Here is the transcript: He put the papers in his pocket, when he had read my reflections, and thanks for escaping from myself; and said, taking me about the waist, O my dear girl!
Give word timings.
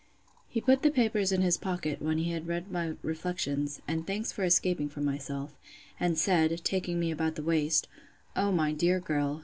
He 0.47 0.59
put 0.61 0.81
the 0.81 0.89
papers 0.89 1.31
in 1.31 1.43
his 1.43 1.57
pocket, 1.57 2.01
when 2.01 2.17
he 2.17 2.31
had 2.31 2.47
read 2.47 2.71
my 2.71 2.95
reflections, 3.03 3.83
and 3.87 4.07
thanks 4.07 4.31
for 4.31 4.43
escaping 4.43 4.89
from 4.89 5.05
myself; 5.05 5.55
and 5.99 6.17
said, 6.17 6.61
taking 6.65 6.99
me 6.99 7.11
about 7.11 7.35
the 7.35 7.43
waist, 7.43 7.87
O 8.35 8.51
my 8.51 8.71
dear 8.71 8.99
girl! 8.99 9.39